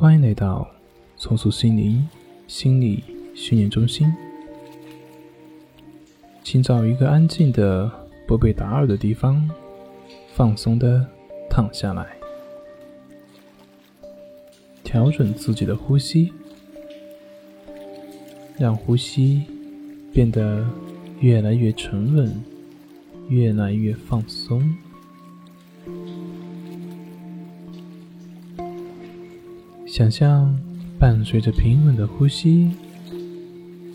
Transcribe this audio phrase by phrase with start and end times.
[0.00, 0.66] 欢迎来到
[1.18, 2.08] 重塑心灵
[2.46, 3.04] 心理
[3.34, 4.10] 训练中心。
[6.42, 7.92] 请找一个安静的、
[8.26, 9.46] 不被打扰的地方，
[10.32, 11.06] 放松的
[11.50, 12.16] 躺下来，
[14.82, 16.32] 调整自己的呼吸，
[18.56, 19.42] 让呼吸
[20.14, 20.66] 变得
[21.18, 22.42] 越来越沉稳，
[23.28, 24.74] 越来越放松。
[29.90, 30.56] 想象
[31.00, 32.70] 伴随着平稳的呼吸，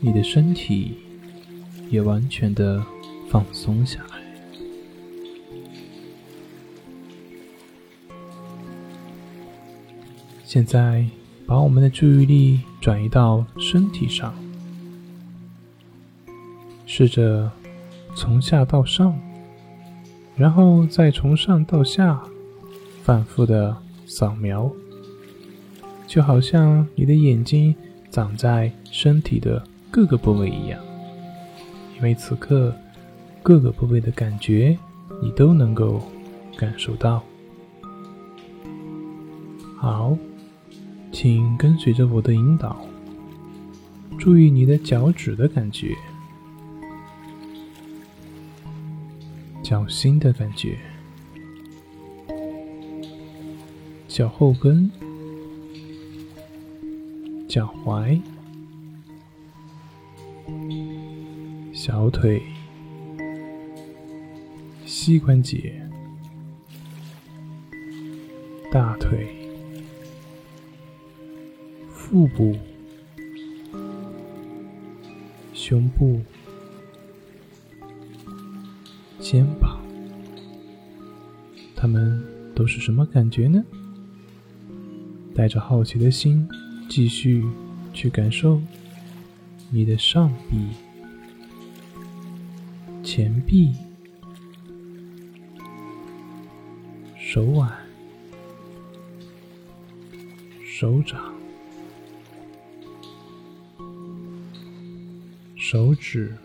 [0.00, 0.96] 你的身体
[1.90, 2.82] 也完全的
[3.28, 4.22] 放松下来。
[10.44, 11.04] 现在，
[11.46, 14.34] 把我们的注意力转移到身体上，
[16.86, 17.52] 试着
[18.16, 19.14] 从下到上，
[20.36, 22.18] 然后再从上到下，
[23.02, 24.72] 反复的扫描。
[26.12, 27.74] 就好像你的眼睛
[28.10, 30.78] 长在身体的各个部位一样，
[31.96, 32.70] 因为此刻
[33.42, 34.76] 各个部位的感觉
[35.22, 36.02] 你都能够
[36.54, 37.22] 感受到。
[39.78, 40.14] 好，
[41.10, 42.84] 请跟随着我的引导，
[44.18, 45.96] 注意你的脚趾的感觉，
[49.62, 50.76] 脚心的感觉，
[54.06, 54.90] 脚后跟。
[57.52, 58.18] 脚踝、
[61.74, 62.42] 小腿、
[64.86, 65.86] 膝关节、
[68.72, 69.36] 大腿、
[71.90, 72.56] 腹部、
[75.52, 76.22] 胸部、
[79.20, 79.78] 肩膀，
[81.76, 83.62] 它们都是什么感觉呢？
[85.34, 86.48] 带着好奇的心。
[86.94, 87.42] 继续
[87.94, 88.60] 去感受
[89.70, 90.68] 你的上臂、
[93.02, 93.72] 前臂、
[97.18, 97.72] 手腕、
[100.66, 101.32] 手掌、
[105.56, 106.36] 手指，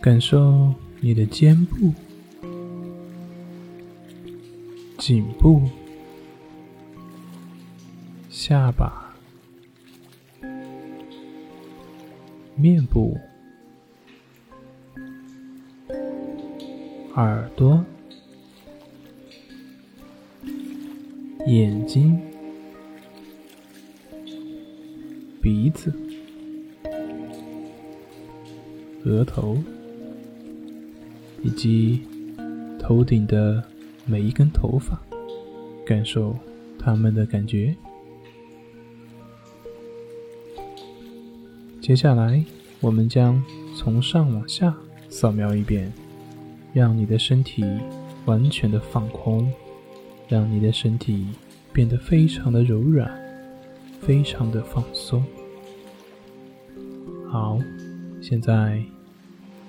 [0.00, 1.94] 感受你的肩部。
[5.06, 5.62] 颈部、
[8.28, 9.14] 下巴、
[12.56, 13.16] 面部、
[17.14, 17.84] 耳朵、
[21.46, 22.20] 眼睛、
[25.40, 25.94] 鼻子、
[29.04, 29.56] 额头，
[31.44, 32.02] 以及
[32.80, 33.62] 头顶的。
[34.08, 34.96] 每一根头发，
[35.84, 36.32] 感受
[36.78, 37.74] 它们的感觉。
[41.80, 42.44] 接下来，
[42.80, 43.42] 我们将
[43.74, 44.72] 从上往下
[45.08, 45.92] 扫描一遍，
[46.72, 47.64] 让你的身体
[48.26, 49.52] 完全的放空，
[50.28, 51.26] 让你的身体
[51.72, 53.10] 变得非常的柔软，
[54.00, 55.24] 非常的放松。
[57.28, 57.58] 好，
[58.22, 58.80] 现在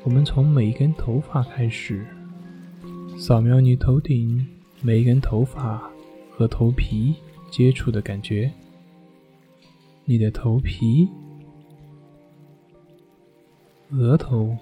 [0.03, 2.05] 我们从每一根头发开始。
[3.19, 4.47] 扫描你头顶
[4.81, 5.91] 每一根头发
[6.29, 7.15] 和头皮
[7.49, 8.49] 接触的感觉，
[10.05, 11.09] 你的头皮、
[13.89, 14.55] 额头、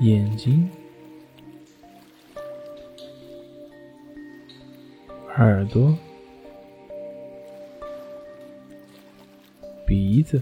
[0.00, 0.68] 眼睛、
[5.36, 5.96] 耳朵、
[9.86, 10.40] 鼻子、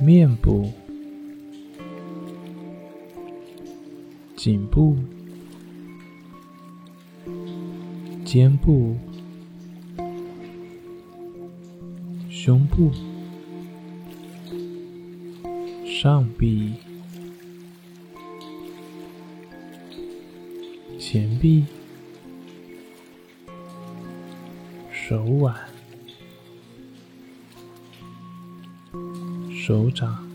[0.00, 0.72] 面部。
[4.46, 4.96] 颈部、
[8.24, 8.96] 肩部、
[12.30, 12.92] 胸部、
[15.84, 16.74] 上臂、
[20.96, 21.64] 前臂、
[24.92, 25.52] 手腕、
[29.66, 30.25] 手掌。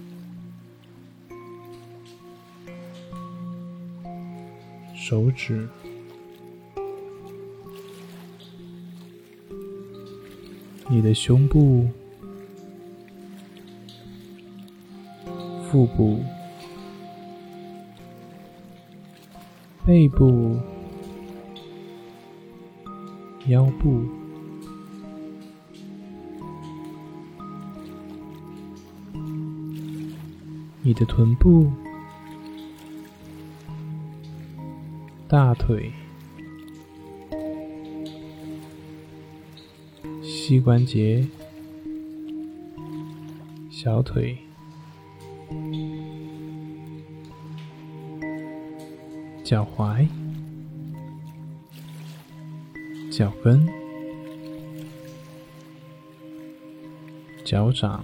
[5.12, 5.68] 手指、
[10.88, 11.86] 你的胸部、
[15.70, 16.24] 腹部、
[19.86, 20.58] 背部、
[23.48, 24.06] 腰部、
[30.82, 31.70] 你的臀部。
[35.32, 35.90] 大腿、
[40.22, 41.26] 膝关节、
[43.70, 44.38] 小腿、
[49.42, 50.06] 脚踝、
[53.10, 53.66] 脚跟、
[57.46, 58.04] 脚掌。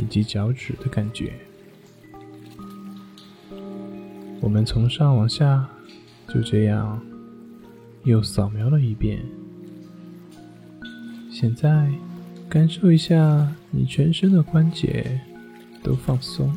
[0.00, 1.49] 以及脚趾的感觉。
[4.40, 5.68] 我们从上往下，
[6.28, 7.00] 就这样
[8.04, 9.22] 又扫描了一遍。
[11.30, 11.92] 现在，
[12.48, 15.20] 感受一下你全身的关节
[15.82, 16.54] 都放松了。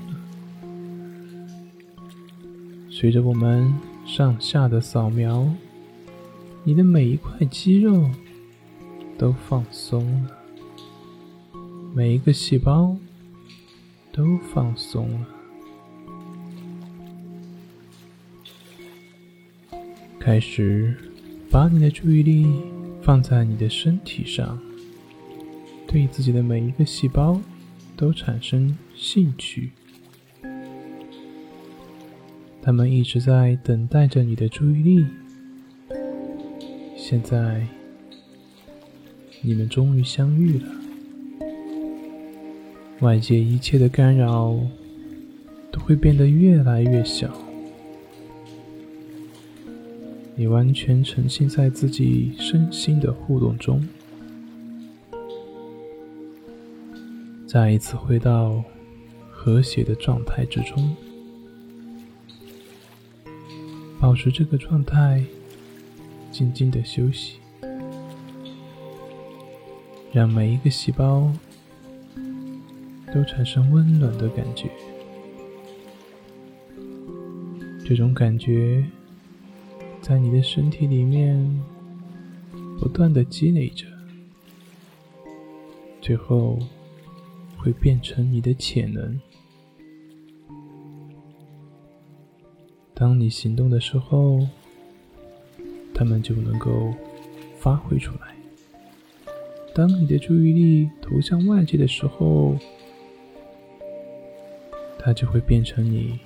[2.89, 3.73] 随着我们
[4.05, 5.47] 上下的扫描，
[6.63, 8.09] 你的每一块肌肉
[9.17, 10.29] 都放松了，
[11.93, 12.95] 每一个细胞
[14.11, 15.27] 都放松了。
[20.25, 20.95] 开始
[21.51, 22.47] 把你的注意力
[23.01, 24.57] 放在你的身体上，
[25.85, 27.41] 对自己的每一个细胞
[27.97, 29.71] 都产生兴趣。
[32.61, 35.05] 他们一直在等待着你的注意力。
[36.95, 37.67] 现在，
[39.41, 40.67] 你们终于相遇了。
[43.01, 44.57] 外界一切的干扰
[45.69, 47.37] 都会变得越来越小。
[50.35, 53.87] 你完全沉浸在自己身心的互动中，
[57.45, 58.63] 再一次回到
[59.29, 60.95] 和谐的状态之中，
[63.99, 65.23] 保持这个状态，
[66.31, 67.37] 静静的休息，
[70.11, 71.31] 让每一个细胞
[73.13, 74.71] 都产生温暖的感觉，
[77.85, 78.83] 这种感觉。
[80.03, 81.63] 在你的身体里面
[82.77, 83.85] 不断的积累着，
[86.01, 86.59] 最后
[87.57, 89.17] 会变成你的潜能。
[92.93, 94.45] 当你行动的时候，
[95.93, 96.93] 他们就能够
[97.57, 98.35] 发挥出来；
[99.73, 102.57] 当你的注意力投向外界的时候，
[104.99, 106.19] 它就会变成你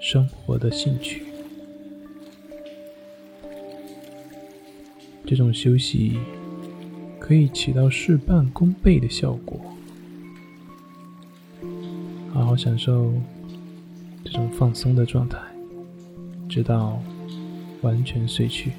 [0.00, 1.27] 生活的兴趣。
[5.28, 6.16] 这种休息
[7.20, 9.60] 可以起到事半功倍的效果。
[12.32, 13.12] 好好享受
[14.24, 15.38] 这种放松的状态，
[16.48, 16.98] 直到
[17.82, 18.72] 完全睡去。